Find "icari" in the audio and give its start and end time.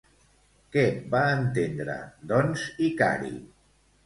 2.89-3.33